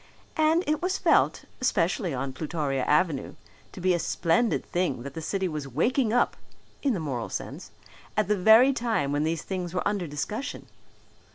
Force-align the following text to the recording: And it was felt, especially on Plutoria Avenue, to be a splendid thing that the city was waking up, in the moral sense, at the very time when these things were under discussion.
And 0.35 0.63
it 0.65 0.81
was 0.81 0.97
felt, 0.97 1.45
especially 1.61 2.11
on 2.11 2.33
Plutoria 2.33 2.83
Avenue, 2.85 3.35
to 3.71 3.79
be 3.79 3.93
a 3.93 3.99
splendid 3.99 4.65
thing 4.65 5.03
that 5.03 5.13
the 5.13 5.21
city 5.21 5.47
was 5.47 5.67
waking 5.67 6.11
up, 6.11 6.35
in 6.81 6.95
the 6.95 6.99
moral 6.99 7.29
sense, 7.29 7.69
at 8.17 8.27
the 8.27 8.35
very 8.35 8.73
time 8.73 9.11
when 9.11 9.25
these 9.25 9.43
things 9.43 9.75
were 9.75 9.87
under 9.87 10.07
discussion. 10.07 10.65